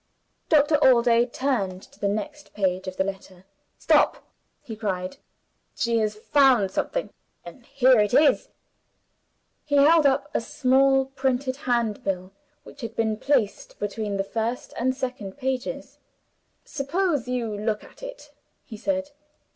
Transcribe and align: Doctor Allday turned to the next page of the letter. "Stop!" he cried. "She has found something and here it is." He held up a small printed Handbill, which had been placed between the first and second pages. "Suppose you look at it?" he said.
Doctor 0.49 0.77
Allday 0.83 1.27
turned 1.27 1.83
to 1.83 1.99
the 1.99 2.07
next 2.07 2.55
page 2.55 2.87
of 2.87 2.97
the 2.97 3.03
letter. 3.03 3.45
"Stop!" 3.77 4.25
he 4.63 4.75
cried. 4.75 5.17
"She 5.75 5.99
has 5.99 6.15
found 6.15 6.71
something 6.71 7.11
and 7.45 7.67
here 7.67 7.99
it 7.99 8.11
is." 8.11 8.49
He 9.63 9.75
held 9.75 10.07
up 10.07 10.31
a 10.33 10.41
small 10.41 11.05
printed 11.05 11.55
Handbill, 11.57 12.31
which 12.63 12.81
had 12.81 12.95
been 12.95 13.15
placed 13.17 13.77
between 13.77 14.17
the 14.17 14.23
first 14.23 14.73
and 14.75 14.95
second 14.97 15.37
pages. 15.37 15.99
"Suppose 16.65 17.27
you 17.27 17.55
look 17.55 17.83
at 17.83 18.01
it?" 18.01 18.31
he 18.63 18.77
said. 18.77 19.11